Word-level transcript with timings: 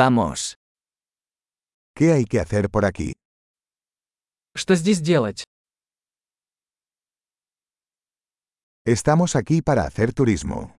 Vamos. 0.00 0.54
¿Qué 1.96 2.12
hay 2.12 2.24
que 2.24 2.38
hacer 2.38 2.70
por 2.70 2.84
aquí? 2.84 3.14
Что 4.54 4.76
здесь 4.76 5.00
делать? 5.00 5.42
Estamos 8.86 9.34
aquí 9.34 9.60
para 9.60 9.82
hacer 9.86 10.14
turismo. 10.14 10.76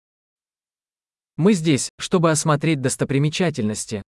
Мы 1.37 1.55
здесь, 1.55 1.89
чтобы 1.99 2.31
осмотреть 2.31 2.81
достопримечательности. 2.81 4.03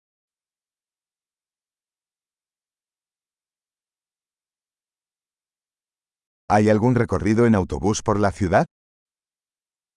¿Hay 6.51 6.69
algún 6.69 6.95
recorrido 6.97 7.47
en 7.47 7.55
autobús 7.55 8.03
por 8.03 8.21
la 8.21 8.31
ciudad? 8.31 8.67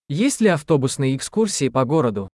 Есть 0.08 0.40
ли 0.40 0.48
автобусные 0.48 1.18
экскурсии 1.18 1.68
по 1.68 1.84
городу? 1.84 2.30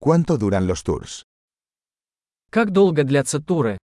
¿Cuánto 0.00 0.36
duran 0.36 0.66
los 0.66 0.82
tours? 0.82 1.24
Как 2.50 2.70
долго 2.70 3.04
длятся 3.04 3.40
туры? 3.40 3.78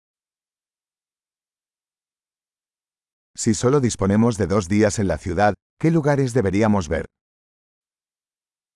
Si 3.36 3.54
solo 3.54 3.80
disponemos 3.80 4.36
de 4.36 4.46
dos 4.46 4.68
días 4.68 4.98
en 4.98 5.08
la 5.08 5.18
ciudad, 5.18 5.54
¿qué 5.80 5.90
lugares 5.90 6.34
deberíamos 6.34 6.88
ver? 6.88 7.06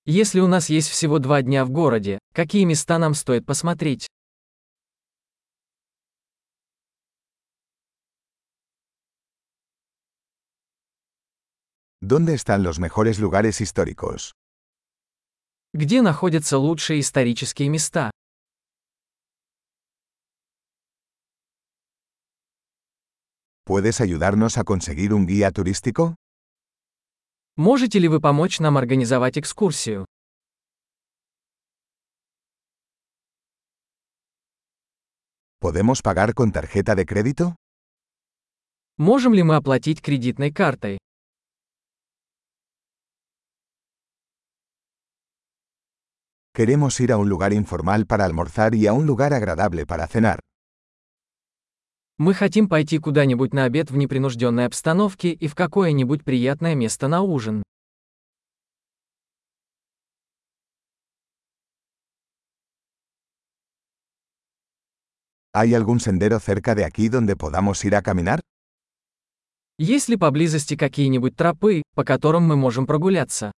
Если 0.07 0.41
у 0.41 0.47
нас 0.49 0.69
есть 0.69 0.89
всего 0.91 1.19
два 1.19 1.43
дня 1.43 1.65
в 1.65 1.71
городе, 1.71 2.19
какие 2.35 2.65
места 2.65 2.99
нам 2.99 3.15
стоит 3.15 3.47
посмотреть? 3.47 4.07
¿Dónde 12.01 12.35
están 12.35 12.63
los 12.63 12.79
mejores 12.79 13.19
lugares 13.19 13.63
históricos? 13.63 14.33
Где 15.74 16.02
находятся 16.02 16.58
лучшие 16.58 17.00
исторические 17.00 17.70
места? 17.70 18.10
¿Puedes 23.66 24.02
ayudarnos 24.02 24.58
a 24.58 24.64
conseguir 24.64 25.14
un 25.14 25.28
guía 25.28 25.52
turístico? 25.52 26.16
Можете 27.56 28.00
ли 28.00 28.08
вы 28.08 28.20
помочь 28.20 28.60
нам 28.60 28.78
организовать 28.80 29.38
экскурсию? 29.38 30.06
¿Podemos 35.60 36.02
pagar 36.02 36.34
con 36.34 36.52
tarjeta 36.52 36.96
de 36.96 37.06
crédito? 37.06 37.56
Можем 38.98 39.36
ли 39.36 39.44
мы 39.44 39.56
оплатить 39.56 40.02
кредитной 40.02 40.52
картой? 40.52 40.98
Queremos 46.60 47.00
ir 47.00 47.14
a 47.14 47.18
un 47.18 47.30
lugar 47.30 47.54
informal 47.54 48.06
para 48.06 48.26
almorzar 48.26 48.76
y 48.76 48.86
a 48.86 48.92
un 48.92 49.06
lugar 49.06 49.32
agradable 49.34 49.86
para 49.86 50.08
cenar. 50.08 50.42
Мы 52.18 52.34
хотим 52.34 52.68
пойти 52.68 52.98
куда-нибудь 52.98 53.54
на 53.54 53.64
обед 53.64 53.92
в 53.92 53.96
непринужденной 53.96 54.66
обстановке 54.66 55.32
и 55.32 55.48
в 55.48 55.56
какое-нибудь 55.56 56.26
приятное 56.26 56.76
место 56.76 57.08
на 57.08 57.22
ужин. 57.22 57.64
¿Hay 65.54 65.74
algún 65.74 66.02
sendero 66.02 66.42
cerca 66.42 66.76
de 66.76 66.84
aquí 66.84 67.08
donde 67.08 67.38
podamos 67.38 67.86
ir 67.86 67.96
a 67.96 68.02
caminar? 68.02 68.42
Есть 69.78 70.10
ли 70.10 70.18
поблизости 70.18 70.76
какие-нибудь 70.76 71.38
тропы, 71.38 71.84
по 71.96 72.04
которым 72.04 72.46
мы 72.46 72.58
можем 72.58 72.86
прогуляться? 72.86 73.54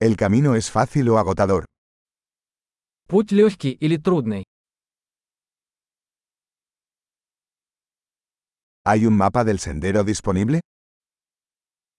¿El 0.00 0.16
camino 0.16 0.54
es 0.54 0.70
fácil 0.70 1.08
o 1.10 1.18
agotador? 1.18 1.64
Путь 3.08 3.32
легкий 3.32 3.76
или 3.80 3.98
трудный? 3.98 4.44
¿Hay 8.84 9.06
un 9.06 9.16
mapa 9.16 9.44
del 9.44 9.58
sendero 9.60 10.02
disponible? 10.02 10.60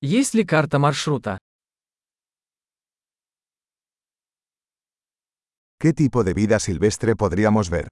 Есть 0.02 0.34
ли 0.34 0.44
карта 0.46 0.80
маршрута? 0.80 1.38
¿Qué 5.80 5.94
tipo 5.94 6.24
de 6.24 6.34
vida 6.34 6.60
silvestre 6.60 7.16
podríamos 7.16 7.70
ver? 7.70 7.88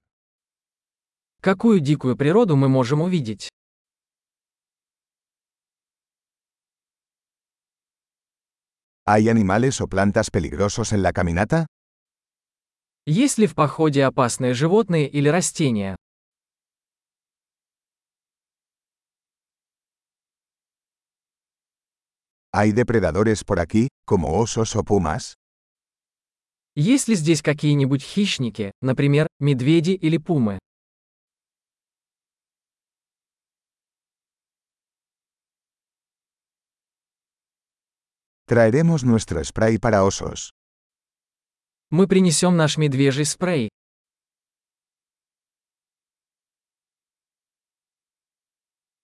Какую 1.40 1.80
дикую 1.80 2.16
природу 2.16 2.56
мы 2.56 2.68
можем 2.68 3.00
увидеть? 3.00 3.48
¿Hay 9.09 9.29
animales 9.29 9.79
o 9.79 9.87
plantas 9.87 10.29
peligrosos 10.29 10.91
en 10.91 11.01
la 11.01 11.13
caminata? 11.13 11.65
Есть 13.05 13.37
ли 13.37 13.47
в 13.47 13.55
походе 13.55 14.03
опасные 14.03 14.53
животные 14.53 15.07
или 15.07 15.29
растения? 15.29 15.95
¿Hay 22.51 22.73
depredadores 22.73 23.45
por 23.45 23.61
aquí, 23.61 23.87
como 24.05 24.37
osos 24.37 24.75
o 24.75 24.83
pumas? 24.83 25.35
Есть 26.75 27.07
ли 27.07 27.15
здесь 27.15 27.41
какие-нибудь 27.41 28.03
хищники, 28.03 28.73
например, 28.81 29.27
медведи 29.39 29.91
или 29.91 30.17
пумы? 30.17 30.59
Traeremos 38.49 39.03
nuestro 39.03 39.43
spray 39.43 39.77
para 39.77 40.05
osos. 40.05 40.53
Мы 41.89 42.07
принесем 42.07 42.55
наш 42.55 42.77
медвежий 42.77 43.25
спрей. 43.25 43.67